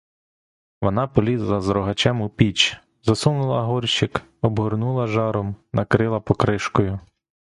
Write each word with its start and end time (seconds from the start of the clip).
Вона 0.81 1.07
полізла 1.07 1.61
з 1.61 1.69
рогачем 1.69 2.21
у 2.21 2.29
піч, 2.29 2.77
засунула 3.03 3.61
горщик, 3.63 4.21
обгорнула 4.41 5.07
жаром, 5.07 5.55
накрила 5.73 6.19
покришкою. 6.19 6.99